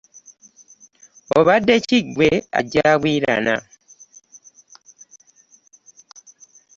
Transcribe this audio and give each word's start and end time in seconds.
Obadde 1.37 1.75
ki 1.87 1.99
gwe 2.15 2.29
ajja 2.59 2.83
agwirana. 2.93 3.55